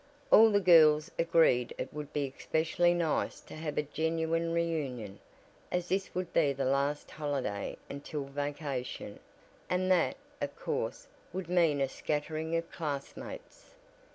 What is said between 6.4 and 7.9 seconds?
the last holiday